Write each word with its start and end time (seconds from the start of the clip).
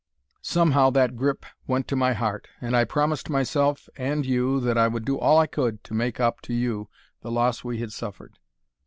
Somehow, 0.41 0.89
that 0.89 1.15
grip 1.15 1.45
went 1.67 1.87
to 1.89 1.95
my 1.95 2.13
heart, 2.13 2.47
and 2.59 2.75
I 2.75 2.85
promised 2.85 3.29
myself 3.29 3.87
and 3.95 4.25
you 4.25 4.59
that 4.61 4.75
I 4.75 4.87
would 4.87 5.05
do 5.05 5.19
all 5.19 5.37
I 5.37 5.45
could 5.45 5.83
to 5.83 5.93
make 5.93 6.19
up 6.19 6.41
to 6.41 6.55
you 6.55 6.89
the 7.21 7.29
loss 7.29 7.63
we 7.63 7.77
had 7.81 7.91
suffered. 7.93 8.39